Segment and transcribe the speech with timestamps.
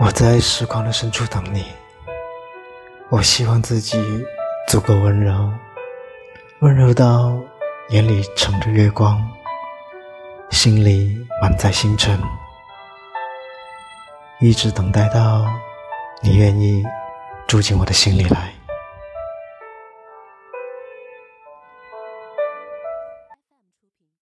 [0.00, 1.64] 我在时光的深处等你。
[3.10, 3.96] 我希望自己
[4.68, 5.50] 足够温柔
[6.60, 7.34] 温柔到
[7.88, 9.26] 眼里盛着月光
[10.50, 12.20] 心里满载星辰
[14.40, 15.46] 一直等待到
[16.20, 16.84] 你愿意
[17.46, 18.57] 住进我的心里来。